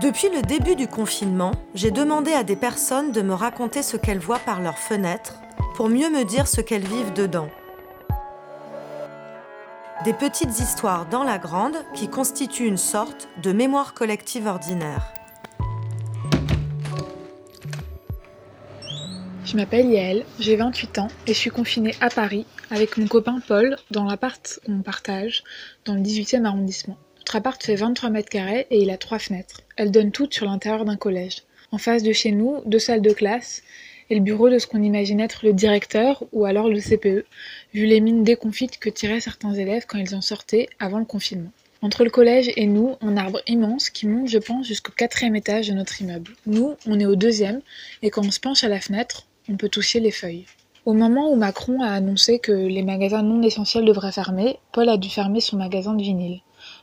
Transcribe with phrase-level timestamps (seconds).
[0.00, 4.18] Depuis le début du confinement, j'ai demandé à des personnes de me raconter ce qu'elles
[4.18, 5.36] voient par leurs fenêtres
[5.74, 7.48] pour mieux me dire ce qu'elles vivent dedans.
[10.04, 15.14] Des petites histoires dans la grande qui constituent une sorte de mémoire collective ordinaire.
[19.46, 23.40] Je m'appelle Yael, j'ai 28 ans et je suis confinée à Paris avec mon copain
[23.48, 25.42] Paul dans l'appart qu'on partage
[25.86, 26.98] dans le 18e arrondissement.
[27.26, 29.62] Notre appart fait 23 mètres carrés et il a trois fenêtres.
[29.76, 31.42] Elles donnent toutes sur l'intérieur d'un collège.
[31.72, 33.64] En face de chez nous, deux salles de classe
[34.10, 37.26] et le bureau de ce qu'on imagine être le directeur ou alors le CPE,
[37.74, 41.50] vu les mines déconfites que tiraient certains élèves quand ils en sortaient avant le confinement.
[41.82, 45.66] Entre le collège et nous, un arbre immense qui monte, je pense, jusqu'au quatrième étage
[45.66, 46.30] de notre immeuble.
[46.46, 47.60] Nous, on est au deuxième,
[48.02, 50.46] et quand on se penche à la fenêtre, on peut toucher les feuilles.
[50.84, 54.96] Au moment où Macron a annoncé que les magasins non essentiels devraient fermer, Paul a
[54.96, 56.42] dû fermer son magasin de vinyle.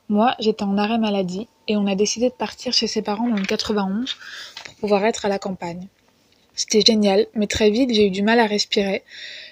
[0.10, 3.38] Moi, j'étais en arrêt maladie et on a décidé de partir chez ses parents dans
[3.38, 4.16] le 91
[4.66, 5.88] pour pouvoir être à la campagne.
[6.56, 9.04] C'était génial, mais très vite j'ai eu du mal à respirer.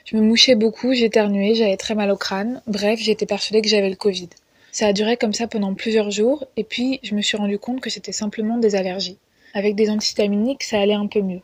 [0.05, 2.61] Je me mouchais beaucoup, j'éternuais, j'avais très mal au crâne.
[2.67, 4.29] Bref, j'étais persuadée que j'avais le Covid.
[4.71, 7.81] Ça a duré comme ça pendant plusieurs jours et puis je me suis rendu compte
[7.81, 9.17] que c'était simplement des allergies.
[9.53, 11.41] Avec des antihistaminiques, ça allait un peu mieux.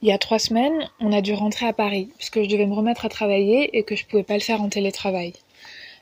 [0.00, 2.74] Il y a trois semaines, on a dû rentrer à Paris puisque je devais me
[2.74, 5.32] remettre à travailler et que je pouvais pas le faire en télétravail.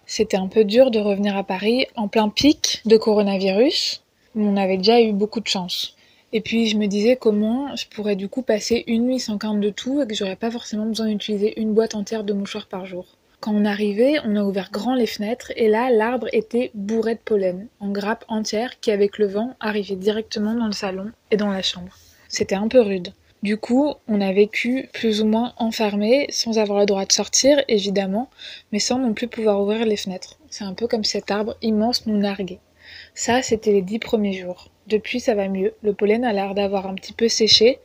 [0.06, 4.03] C'était un peu dur de revenir à Paris en plein pic de coronavirus,
[4.34, 5.94] on avait déjà eu beaucoup de chance.
[6.33, 9.61] Et puis je me disais comment je pourrais du coup passer une nuit sans crainte
[9.61, 12.86] de tout et que j'aurais pas forcément besoin d'utiliser une boîte entière de mouchoirs par
[12.86, 13.05] jour.
[13.41, 17.20] Quand on arrivait, on a ouvert grand les fenêtres et là l'arbre était bourré de
[17.20, 21.50] pollen, en grappes entières qui avec le vent arrivaient directement dans le salon et dans
[21.50, 21.92] la chambre.
[22.28, 23.12] C'était un peu rude.
[23.42, 27.60] Du coup, on a vécu plus ou moins enfermé, sans avoir le droit de sortir,
[27.66, 28.30] évidemment,
[28.70, 30.38] mais sans non plus pouvoir ouvrir les fenêtres.
[30.48, 32.60] C'est un peu comme cet arbre immense nous narguait.
[33.14, 34.68] Ça, c'était les dix premiers jours.
[34.86, 35.74] Depuis, ça va mieux.
[35.82, 37.80] Le pollen a l'air d'avoir un petit peu séché.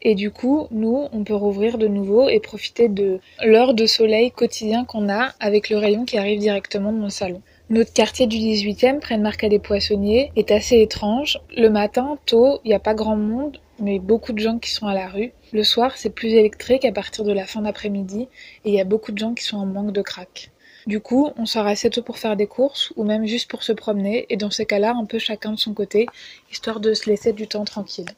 [0.00, 4.30] Et du coup, nous, on peut rouvrir de nouveau et profiter de l'heure de soleil
[4.30, 7.42] quotidien qu'on a avec le rayon qui arrive directement dans le salon.
[7.68, 11.40] Notre quartier du 18e, près de Marca des Poissonniers, est assez étrange.
[11.56, 14.86] Le matin, tôt, il n'y a pas grand monde, mais beaucoup de gens qui sont
[14.86, 15.32] à la rue.
[15.52, 18.28] Le soir, c'est plus électrique à partir de la fin d'après-midi
[18.64, 20.50] et il y a beaucoup de gens qui sont en manque de crack.
[20.86, 23.72] Du coup, on sort assez tôt pour faire des courses ou même juste pour se
[23.72, 26.06] promener et dans ces cas-là, un peu chacun de son côté,
[26.52, 28.10] histoire de se laisser du temps tranquille.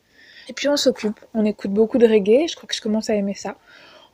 [0.49, 3.15] Et puis on s'occupe, on écoute beaucoup de reggae, je crois que je commence à
[3.15, 3.57] aimer ça.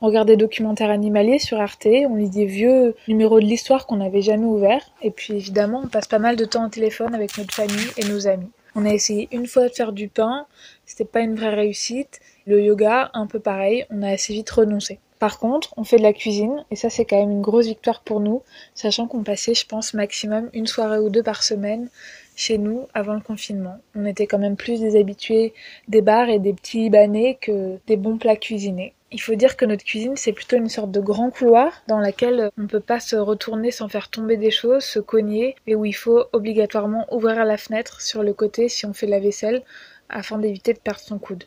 [0.01, 3.97] On regarde des documentaires animaliers sur Arte, on lit des vieux numéros de l'histoire qu'on
[3.97, 7.37] n'avait jamais ouverts, et puis évidemment on passe pas mal de temps au téléphone avec
[7.37, 8.51] notre famille et nos amis.
[8.75, 10.47] On a essayé une fois de faire du pain,
[10.85, 12.19] c'était pas une vraie réussite.
[12.47, 14.99] Le yoga, un peu pareil, on a assez vite renoncé.
[15.19, 18.01] Par contre, on fait de la cuisine, et ça c'est quand même une grosse victoire
[18.01, 18.41] pour nous,
[18.75, 21.89] sachant qu'on passait, je pense, maximum une soirée ou deux par semaine
[22.35, 23.77] chez nous avant le confinement.
[23.95, 25.53] On était quand même plus des habitués
[25.87, 28.93] des bars et des petits Libanais que des bons plats cuisinés.
[29.11, 32.49] Il faut dire que notre cuisine, c'est plutôt une sorte de grand couloir dans lequel
[32.57, 35.85] on ne peut pas se retourner sans faire tomber des choses, se cogner, et où
[35.85, 39.61] il faut obligatoirement ouvrir la fenêtre sur le côté si on fait la vaisselle
[40.09, 41.43] afin d'éviter de perdre son coude.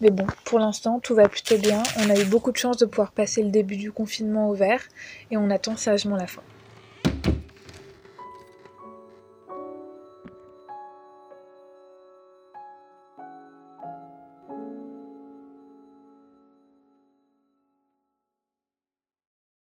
[0.00, 1.82] Mais bon, pour l'instant, tout va plutôt bien.
[1.98, 4.84] On a eu beaucoup de chance de pouvoir passer le début du confinement au vert
[5.32, 6.42] et on attend sagement la fin.